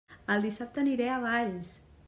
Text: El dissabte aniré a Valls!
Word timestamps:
El 0.35 0.41
dissabte 0.47 0.81
aniré 0.85 1.11
a 1.11 1.21
Valls! 1.27 1.79